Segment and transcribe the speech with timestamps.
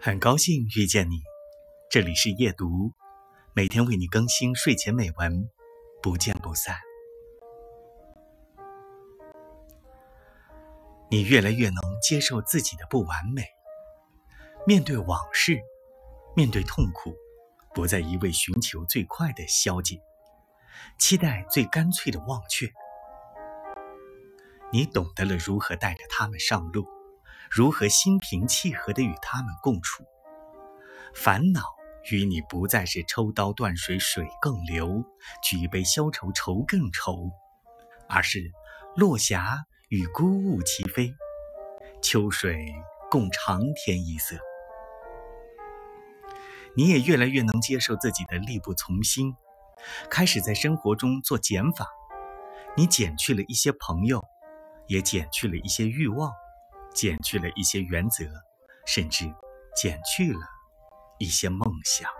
[0.00, 1.24] 很高兴遇见你，
[1.90, 2.92] 这里是夜读，
[3.52, 5.50] 每天为你更新睡前美文，
[6.00, 6.76] 不见不散。
[11.10, 13.42] 你越来越能接受自己的不完美，
[14.64, 15.60] 面对往事，
[16.36, 17.12] 面对痛苦，
[17.74, 20.00] 不再一味寻求最快的消解，
[20.96, 22.70] 期待最干脆的忘却。
[24.70, 26.86] 你懂得了如何带着他们上路。
[27.50, 30.04] 如何心平气和地与他们共处？
[31.14, 31.62] 烦恼
[32.10, 35.02] 与你不再是抽刀断水，水更流；
[35.42, 37.30] 举杯消愁，愁更愁，
[38.08, 38.52] 而是
[38.94, 41.14] 落霞与孤鹜齐飞，
[42.02, 42.74] 秋水
[43.10, 44.36] 共长天一色。
[46.76, 49.34] 你也越来越能接受自己的力不从心，
[50.10, 51.88] 开始在生活中做减法。
[52.76, 54.22] 你减去了一些朋友，
[54.86, 56.32] 也减去了一些欲望。
[56.98, 58.24] 减去了一些原则，
[58.84, 59.24] 甚至
[59.80, 60.40] 减去了
[61.20, 62.10] 一些梦想。